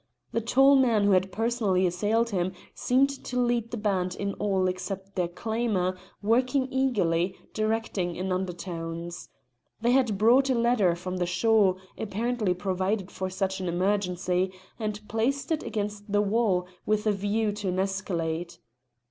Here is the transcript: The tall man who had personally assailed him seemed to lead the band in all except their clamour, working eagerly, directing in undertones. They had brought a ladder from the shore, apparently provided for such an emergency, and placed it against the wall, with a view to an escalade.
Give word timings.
The 0.31 0.41
tall 0.41 0.75
man 0.77 1.03
who 1.03 1.11
had 1.11 1.31
personally 1.31 1.85
assailed 1.85 2.31
him 2.31 2.53
seemed 2.73 3.11
to 3.23 3.39
lead 3.39 3.69
the 3.69 3.77
band 3.77 4.15
in 4.15 4.33
all 4.39 4.67
except 4.67 5.13
their 5.13 5.27
clamour, 5.27 5.95
working 6.23 6.67
eagerly, 6.73 7.35
directing 7.53 8.15
in 8.15 8.31
undertones. 8.31 9.29
They 9.79 9.91
had 9.91 10.17
brought 10.17 10.49
a 10.49 10.55
ladder 10.55 10.95
from 10.95 11.17
the 11.17 11.27
shore, 11.27 11.75
apparently 11.99 12.55
provided 12.55 13.11
for 13.11 13.29
such 13.29 13.59
an 13.59 13.67
emergency, 13.69 14.51
and 14.79 15.07
placed 15.07 15.51
it 15.51 15.61
against 15.61 16.11
the 16.11 16.19
wall, 16.23 16.65
with 16.83 17.05
a 17.05 17.11
view 17.11 17.51
to 17.51 17.67
an 17.67 17.77
escalade. 17.77 18.55